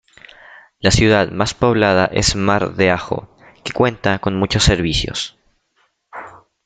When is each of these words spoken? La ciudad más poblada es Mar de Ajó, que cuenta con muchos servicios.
La 0.79 0.89
ciudad 0.89 1.29
más 1.29 1.53
poblada 1.53 2.07
es 2.07 2.35
Mar 2.35 2.73
de 2.73 2.89
Ajó, 2.89 3.29
que 3.63 3.71
cuenta 3.71 4.17
con 4.17 4.35
muchos 4.35 4.63
servicios. 4.63 5.37